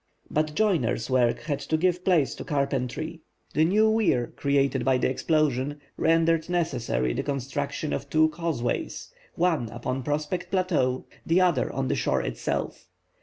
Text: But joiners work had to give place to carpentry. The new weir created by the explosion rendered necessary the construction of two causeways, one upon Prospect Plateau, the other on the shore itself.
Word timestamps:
But 0.31 0.55
joiners 0.55 1.11
work 1.11 1.41
had 1.41 1.59
to 1.59 1.77
give 1.77 2.03
place 2.03 2.33
to 2.33 2.43
carpentry. 2.43 3.21
The 3.53 3.65
new 3.65 3.87
weir 3.87 4.33
created 4.35 4.83
by 4.83 4.97
the 4.97 5.07
explosion 5.07 5.79
rendered 5.95 6.49
necessary 6.49 7.13
the 7.13 7.21
construction 7.21 7.93
of 7.93 8.09
two 8.09 8.29
causeways, 8.29 9.13
one 9.35 9.69
upon 9.69 10.01
Prospect 10.01 10.49
Plateau, 10.49 11.05
the 11.23 11.41
other 11.41 11.71
on 11.71 11.87
the 11.87 11.93
shore 11.95 12.23
itself. 12.23 12.87